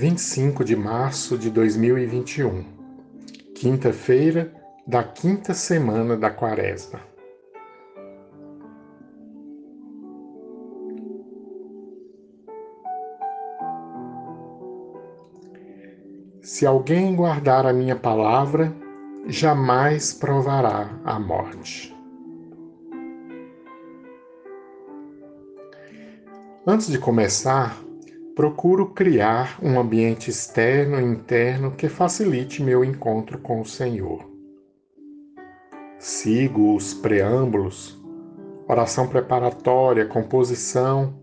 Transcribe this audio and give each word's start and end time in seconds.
25 0.00 0.64
de 0.64 0.76
março 0.76 1.36
de 1.36 1.50
2021, 1.50 2.64
quinta-feira 3.52 4.54
da 4.86 5.02
quinta 5.02 5.52
semana 5.52 6.16
da 6.16 6.30
Quaresma. 6.30 7.00
Se 16.40 16.64
alguém 16.64 17.16
guardar 17.16 17.66
a 17.66 17.72
minha 17.72 17.96
palavra, 17.96 18.72
jamais 19.26 20.12
provará 20.14 20.96
a 21.04 21.18
morte. 21.18 21.92
Antes 26.64 26.86
de 26.86 27.00
começar, 27.00 27.87
procuro 28.38 28.86
criar 28.86 29.58
um 29.60 29.80
ambiente 29.80 30.30
externo 30.30 31.00
e 31.00 31.02
interno 31.02 31.72
que 31.72 31.88
facilite 31.88 32.62
meu 32.62 32.84
encontro 32.84 33.36
com 33.36 33.60
o 33.60 33.66
Senhor. 33.66 34.30
Sigo 35.98 36.76
os 36.76 36.94
preâmbulos, 36.94 38.00
oração 38.68 39.08
preparatória, 39.08 40.06
composição, 40.06 41.18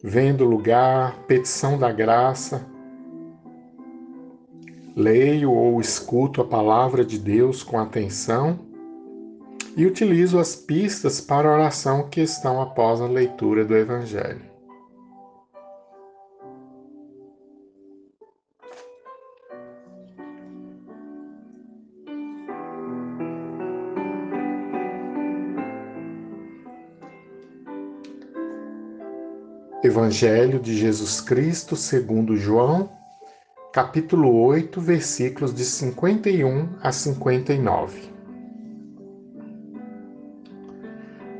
vendo 0.00 0.44
lugar, 0.44 1.24
petição 1.26 1.76
da 1.76 1.90
graça. 1.90 2.64
Leio 4.94 5.50
ou 5.50 5.80
escuto 5.80 6.40
a 6.40 6.44
palavra 6.44 7.04
de 7.04 7.18
Deus 7.18 7.64
com 7.64 7.80
atenção 7.80 8.60
e 9.76 9.84
utilizo 9.84 10.38
as 10.38 10.54
pistas 10.54 11.20
para 11.20 11.50
oração 11.50 12.08
que 12.08 12.20
estão 12.20 12.62
após 12.62 13.00
a 13.00 13.08
leitura 13.08 13.64
do 13.64 13.76
Evangelho. 13.76 14.49
Evangelho 29.90 30.60
de 30.60 30.76
Jesus 30.76 31.20
Cristo 31.20 31.74
segundo 31.74 32.36
João, 32.36 32.88
capítulo 33.72 34.40
8, 34.40 34.80
versículos 34.80 35.52
de 35.52 35.64
51 35.64 36.76
a 36.80 36.92
59. 36.92 38.08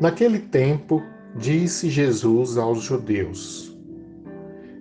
Naquele 0.00 0.40
tempo, 0.40 1.00
disse 1.36 1.88
Jesus 1.88 2.58
aos 2.58 2.82
judeus: 2.82 3.72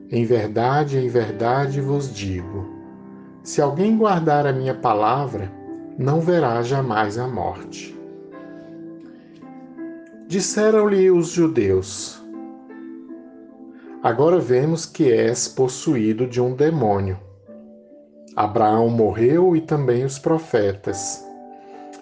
Em 0.10 0.26
verdade, 0.26 0.98
em 0.98 1.08
verdade 1.08 1.80
vos 1.80 2.12
digo: 2.12 2.68
se 3.44 3.62
alguém 3.62 3.96
guardar 3.96 4.48
a 4.48 4.52
minha 4.52 4.74
palavra, 4.74 5.52
não 5.96 6.22
verá 6.22 6.64
jamais 6.64 7.20
a 7.20 7.28
morte. 7.28 7.96
Disseram-lhe 10.28 11.12
os 11.12 11.28
judeus: 11.28 12.19
Agora 14.02 14.40
vemos 14.40 14.86
que 14.86 15.12
és 15.12 15.48
possuído 15.50 16.26
de 16.26 16.40
um 16.40 16.56
demônio. 16.56 17.20
Abraão 18.34 18.88
morreu 18.88 19.58
e 19.58 19.62
também 19.62 20.06
os 20.06 20.18
profetas. 20.18 21.22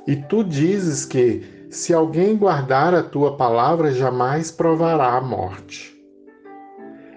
E 0.06 0.16
tu 0.16 0.44
dizes 0.44 1.06
que, 1.06 1.68
se 1.72 1.96
alguém 1.96 2.38
guardar 2.38 2.94
a 2.94 3.02
tua 3.02 3.36
palavra, 3.36 3.92
jamais 3.92 4.52
provará 4.52 5.18
a 5.18 5.22
morte. 5.22 5.98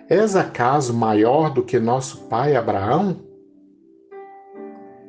És 0.09 0.35
acaso 0.35 0.95
maior 0.95 1.53
do 1.53 1.63
que 1.63 1.79
nosso 1.79 2.23
pai 2.23 2.57
Abraão? 2.57 3.21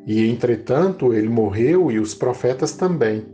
E 0.06 0.28
entretanto 0.30 1.14
ele 1.14 1.30
morreu 1.30 1.90
e 1.90 1.98
os 1.98 2.14
profetas 2.14 2.74
também. 2.74 3.26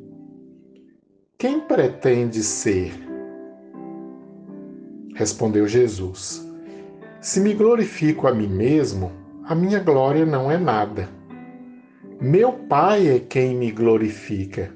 Quem 1.35 1.59
pretende 1.61 2.43
ser? 2.43 3.06
Respondeu 5.17 5.67
Jesus: 5.67 6.47
Se 7.19 7.39
me 7.39 7.55
glorifico 7.55 8.27
a 8.27 8.35
mim 8.35 8.47
mesmo, 8.47 9.11
a 9.45 9.55
minha 9.55 9.79
glória 9.79 10.27
não 10.27 10.51
é 10.51 10.59
nada. 10.59 11.09
Meu 12.21 12.53
Pai 12.53 13.07
é 13.07 13.19
quem 13.19 13.55
me 13.55 13.71
glorifica, 13.71 14.71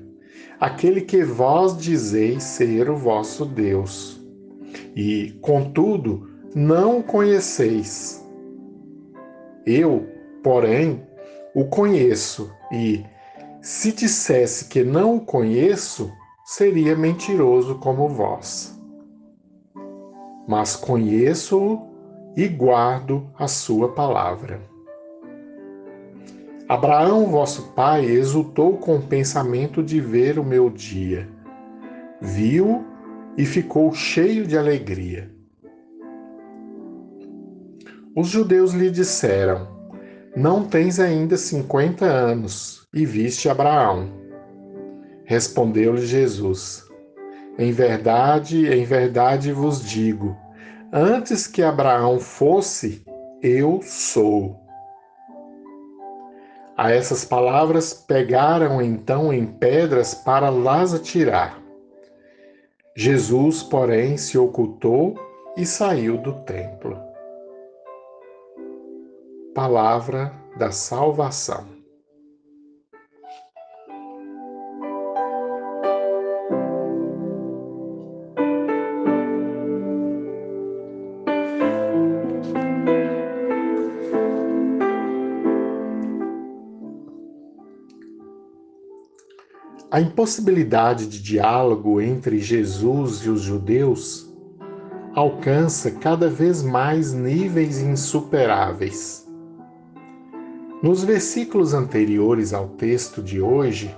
aquele 0.60 1.02
que 1.02 1.24
vós 1.24 1.78
dizeis 1.78 2.42
ser 2.42 2.90
o 2.90 2.96
vosso 2.96 3.46
Deus. 3.46 4.20
E, 4.96 5.38
contudo, 5.42 6.28
não 6.56 6.98
o 6.98 7.04
conheceis. 7.04 8.26
Eu, 9.64 10.10
porém, 10.42 11.04
o 11.54 11.66
conheço, 11.66 12.52
e, 12.72 13.06
se 13.62 13.92
dissesse 13.92 14.66
que 14.66 14.84
não 14.84 15.18
o 15.18 15.22
conheço, 15.22 16.12
seria 16.44 16.96
mentiroso 16.96 17.76
como 17.76 18.10
vós 18.10 18.81
mas 20.48 20.76
conheço-o 20.76 21.92
e 22.36 22.48
guardo 22.48 23.30
a 23.38 23.48
sua 23.48 23.94
palavra. 23.94 24.62
Abraão, 26.68 27.28
vosso 27.28 27.74
pai, 27.74 28.06
exultou 28.06 28.78
com 28.78 28.96
o 28.96 29.02
pensamento 29.02 29.84
de 29.84 30.00
ver 30.00 30.40
o 30.40 30.44
meu 30.44 30.70
dia. 30.70 31.28
Viu 32.22 32.86
e 33.38 33.46
ficou 33.46 33.94
cheio 33.94 34.48
de 34.48 34.58
alegria. 34.58 35.30
Os 38.16 38.28
judeus 38.28 38.74
lhe 38.74 38.90
disseram: 38.90 39.68
Não 40.36 40.64
tens 40.66 41.00
ainda 41.00 41.38
cinquenta 41.38 42.06
anos 42.06 42.88
e 42.94 43.06
viste 43.06 43.50
Abraão. 43.50 44.10
Respondeu-lhe 45.26 46.06
Jesus: 46.06 46.91
em 47.58 47.72
verdade, 47.72 48.68
em 48.68 48.84
verdade 48.84 49.52
vos 49.52 49.84
digo: 49.84 50.36
antes 50.92 51.48
que 51.48 51.62
Abraão 51.62 52.20
fosse, 52.20 53.06
eu 53.42 53.82
sou. 53.82 54.60
A 56.78 56.92
essas 56.92 57.24
palavras 57.24 57.94
pegaram 57.94 58.82
então 58.82 59.32
em 59.32 59.46
pedras 59.46 60.16
para 60.16 60.50
las 60.50 60.94
atirar. 60.94 61.62
Jesus, 62.96 63.62
porém, 63.62 64.18
se 64.18 64.38
ocultou 64.38 65.16
e 65.56 65.66
saiu 65.66 66.18
do 66.18 66.34
templo. 66.44 66.98
Palavra 69.54 70.34
da 70.58 70.72
salvação. 70.72 71.81
A 89.92 90.00
impossibilidade 90.00 91.06
de 91.06 91.22
diálogo 91.22 92.00
entre 92.00 92.40
Jesus 92.40 93.26
e 93.26 93.30
os 93.30 93.42
judeus 93.42 94.34
alcança 95.14 95.92
cada 95.92 96.30
vez 96.30 96.64
mais 96.64 97.12
níveis 97.12 97.82
insuperáveis. 97.82 99.30
Nos 100.82 101.04
versículos 101.04 101.74
anteriores 101.74 102.54
ao 102.54 102.70
texto 102.70 103.22
de 103.22 103.42
hoje, 103.42 103.94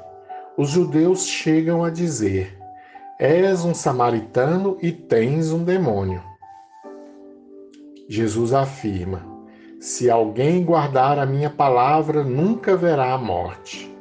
os 0.57 0.69
judeus 0.69 1.27
chegam 1.27 1.83
a 1.83 1.91
dizer: 1.91 2.57
És 3.19 3.63
um 3.63 3.75
samaritano 3.75 4.79
e 4.81 4.91
tens 4.91 5.51
um 5.51 5.63
demônio. 5.63 6.23
Jesus 8.09 8.51
afirma: 8.51 9.23
Se 9.79 10.09
alguém 10.09 10.65
guardar 10.65 11.19
a 11.19 11.25
minha 11.27 11.51
palavra, 11.51 12.23
nunca 12.23 12.75
verá 12.75 13.13
a 13.13 13.17
morte. 13.19 13.92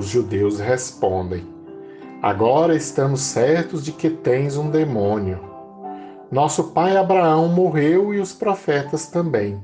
Os 0.00 0.06
judeus 0.06 0.58
respondem: 0.58 1.44
Agora 2.22 2.74
estamos 2.74 3.20
certos 3.20 3.84
de 3.84 3.92
que 3.92 4.08
tens 4.08 4.56
um 4.56 4.70
demônio. 4.70 5.38
Nosso 6.32 6.72
pai 6.72 6.96
Abraão 6.96 7.48
morreu 7.48 8.14
e 8.14 8.18
os 8.18 8.32
profetas 8.32 9.08
também. 9.08 9.60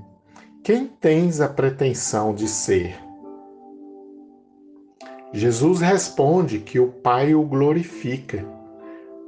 Quem 0.62 0.88
tens 1.00 1.41
a 1.41 1.49
pretensão 1.49 2.35
de 2.35 2.49
ser? 2.49 2.99
Jesus 5.33 5.81
responde 5.81 6.59
que 6.59 6.79
o 6.79 6.89
Pai 6.89 7.35
o 7.35 7.43
glorifica, 7.43 8.44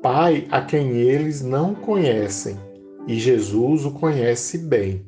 Pai 0.02 0.46
a 0.50 0.60
quem 0.60 0.90
eles 0.90 1.40
não 1.40 1.74
conhecem, 1.74 2.58
e 3.06 3.18
Jesus 3.18 3.86
o 3.86 3.92
conhece 3.92 4.58
bem. 4.58 5.06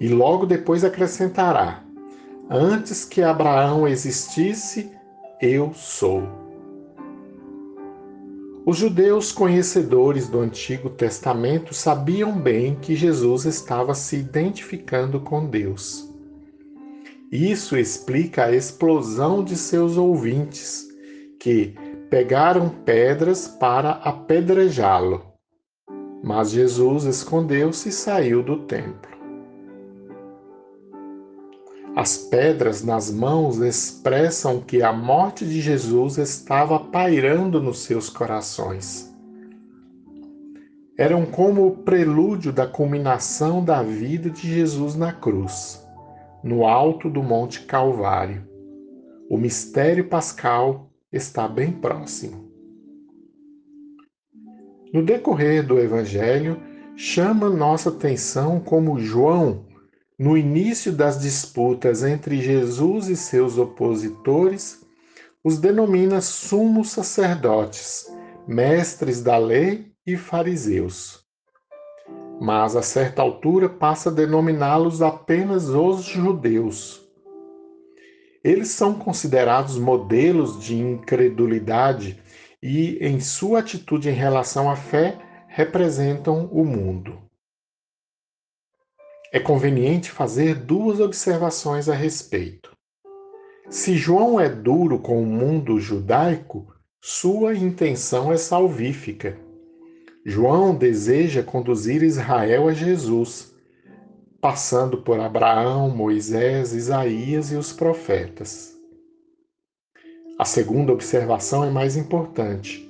E 0.00 0.08
logo 0.08 0.44
depois 0.44 0.82
acrescentará: 0.82 1.84
Antes 2.50 3.04
que 3.04 3.22
Abraão 3.22 3.86
existisse, 3.86 4.90
eu 5.40 5.72
sou. 5.74 6.22
Os 8.64 8.76
judeus 8.76 9.32
conhecedores 9.32 10.28
do 10.28 10.38
Antigo 10.38 10.88
Testamento 10.90 11.74
sabiam 11.74 12.38
bem 12.38 12.76
que 12.76 12.94
Jesus 12.94 13.44
estava 13.44 13.94
se 13.94 14.16
identificando 14.16 15.20
com 15.20 15.46
Deus. 15.46 16.08
Isso 17.30 17.76
explica 17.76 18.44
a 18.44 18.52
explosão 18.52 19.42
de 19.42 19.56
seus 19.56 19.96
ouvintes, 19.96 20.86
que 21.40 21.74
pegaram 22.10 22.68
pedras 22.68 23.48
para 23.48 23.92
apedrejá-lo. 23.92 25.24
Mas 26.22 26.50
Jesus 26.50 27.04
escondeu-se 27.04 27.88
e 27.88 27.92
saiu 27.92 28.42
do 28.42 28.64
templo. 28.66 29.21
As 31.94 32.16
pedras 32.16 32.82
nas 32.82 33.10
mãos 33.10 33.58
expressam 33.58 34.60
que 34.60 34.82
a 34.82 34.92
morte 34.92 35.44
de 35.44 35.60
Jesus 35.60 36.18
estava 36.18 36.78
pairando 36.78 37.60
nos 37.60 37.80
seus 37.80 38.08
corações. 38.08 39.14
Eram 40.96 41.26
como 41.26 41.66
o 41.66 41.76
prelúdio 41.78 42.52
da 42.52 42.66
culminação 42.66 43.64
da 43.64 43.82
vida 43.82 44.30
de 44.30 44.52
Jesus 44.54 44.94
na 44.94 45.12
cruz 45.12 45.82
no 46.42 46.66
alto 46.66 47.08
do 47.08 47.22
Monte 47.22 47.62
Calvário. 47.62 48.42
O 49.30 49.38
mistério 49.38 50.08
pascal 50.08 50.90
está 51.12 51.46
bem 51.46 51.70
próximo. 51.70 52.50
No 54.92 55.02
decorrer 55.04 55.64
do 55.64 55.78
Evangelho, 55.78 56.60
chama 56.96 57.48
nossa 57.48 57.90
atenção 57.90 58.60
como 58.60 58.98
João, 58.98 59.64
no 60.22 60.36
início 60.36 60.92
das 60.92 61.20
disputas 61.20 62.04
entre 62.04 62.40
Jesus 62.40 63.08
e 63.08 63.16
seus 63.16 63.58
opositores, 63.58 64.86
os 65.42 65.58
denomina 65.58 66.20
sumos 66.20 66.90
sacerdotes, 66.90 68.06
mestres 68.46 69.22
da 69.22 69.36
lei 69.36 69.92
e 70.06 70.16
fariseus 70.16 71.22
mas 72.42 72.74
a 72.74 72.82
certa 72.82 73.22
altura 73.22 73.68
passa 73.68 74.10
a 74.10 74.12
denominá-los 74.12 75.00
apenas 75.00 75.68
os 75.68 76.02
judeus. 76.02 77.00
Eles 78.42 78.70
são 78.70 78.94
considerados 78.94 79.78
modelos 79.78 80.60
de 80.60 80.76
incredulidade 80.76 82.20
e, 82.60 82.98
em 83.00 83.20
sua 83.20 83.60
atitude 83.60 84.10
em 84.10 84.14
relação 84.14 84.68
à 84.68 84.74
fé, 84.74 85.16
representam 85.46 86.48
o 86.50 86.64
mundo. 86.64 87.16
É 89.32 89.40
conveniente 89.40 90.10
fazer 90.10 90.54
duas 90.54 91.00
observações 91.00 91.88
a 91.88 91.94
respeito. 91.94 92.70
Se 93.70 93.96
João 93.96 94.38
é 94.38 94.48
duro 94.48 94.98
com 94.98 95.22
o 95.22 95.26
mundo 95.26 95.80
judaico, 95.80 96.72
sua 97.00 97.54
intenção 97.54 98.30
é 98.30 98.36
salvífica 98.36 99.36
João 100.24 100.72
deseja 100.72 101.42
conduzir 101.42 102.00
Israel 102.04 102.68
a 102.68 102.72
Jesus, 102.72 103.52
passando 104.40 104.98
por 104.98 105.18
Abraão, 105.18 105.90
Moisés, 105.90 106.72
Isaías 106.72 107.50
e 107.50 107.56
os 107.56 107.72
profetas. 107.72 108.72
A 110.38 110.44
segunda 110.44 110.92
observação 110.92 111.64
é 111.64 111.70
mais 111.70 111.96
importante. 111.96 112.88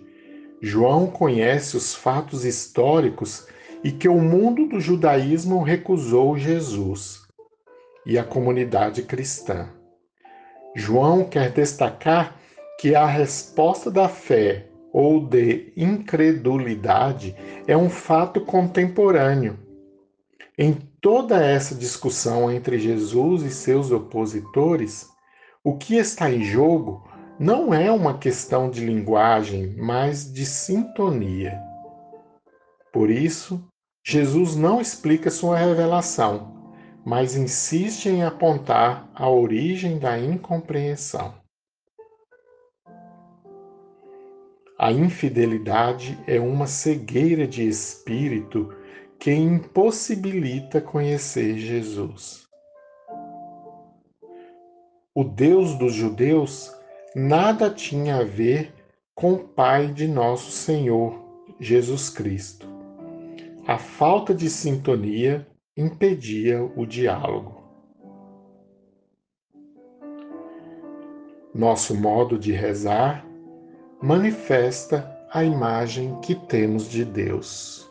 João 0.61 1.07
conhece 1.07 1.75
os 1.75 1.95
fatos 1.95 2.45
históricos 2.45 3.47
e 3.85 3.91
que 3.91 4.09
o 4.09 4.21
mundo 4.21 4.67
do 4.67 4.81
judaísmo 4.81 5.63
recusou 5.63 6.39
Jesus 6.39 7.23
e 8.07 8.19
a 8.19 8.25
comunidade 8.25 9.03
cristã. 9.03 9.69
João 10.75 11.25
quer 11.25 11.51
destacar 11.53 12.37
que 12.81 12.95
a 12.95 13.07
resposta 13.07 13.91
da 13.91 14.09
fé 14.09 14.67
ou 14.93 15.25
de 15.25 15.73
incredulidade 15.77 17.35
é 17.67 17.77
um 17.77 17.89
fato 17.89 18.41
contemporâneo. 18.43 19.59
Em 20.59 20.75
toda 21.01 21.45
essa 21.45 21.75
discussão 21.75 22.51
entre 22.51 22.79
Jesus 22.79 23.43
e 23.43 23.51
seus 23.51 23.91
opositores, 23.91 25.09
o 25.65 25.77
que 25.77 25.97
está 25.97 26.31
em 26.31 26.45
jogo 26.45 27.09
não 27.39 27.73
é 27.73 27.91
uma 27.91 28.19
questão 28.19 28.71
de 28.71 28.85
linguagem, 28.85 29.75
mas 29.79 30.31
de 30.31 30.45
sintonia. 30.45 31.59
Por 32.93 33.11
isso, 33.11 33.65
Jesus 34.05 34.57
não 34.57 34.81
explica 34.81 35.31
sua 35.31 35.57
revelação, 35.57 36.75
mas 37.05 37.37
insiste 37.37 38.09
em 38.09 38.25
apontar 38.25 39.09
a 39.15 39.31
origem 39.31 39.99
da 39.99 40.19
incompreensão. 40.19 41.35
A 44.77 44.91
infidelidade 44.91 46.19
é 46.27 46.41
uma 46.41 46.67
cegueira 46.67 47.47
de 47.47 47.69
espírito 47.69 48.75
que 49.21 49.31
impossibilita 49.31 50.81
conhecer 50.81 51.57
Jesus. 51.57 52.49
O 55.15 55.23
Deus 55.23 55.77
dos 55.79 55.95
judeus 55.95 56.75
nada 57.15 57.71
tinha 57.71 58.17
a 58.17 58.25
ver 58.25 58.75
com 59.15 59.35
o 59.35 59.39
Pai 59.39 59.87
de 59.93 60.09
nosso 60.09 60.51
Senhor 60.51 61.23
Jesus 61.61 62.11
Cristo. 62.11 62.72
A 63.65 63.79
falta 63.79 64.35
de 64.35 64.51
sintonia 64.51 65.47
impedia 65.77 66.65
o 66.77 66.85
diálogo. 66.85 67.63
Nosso 71.55 71.95
modo 71.95 72.37
de 72.37 72.51
rezar 72.51 73.25
manifesta 74.03 75.17
a 75.33 75.45
imagem 75.45 76.19
que 76.21 76.35
temos 76.35 76.91
de 76.91 77.05
Deus. 77.05 77.89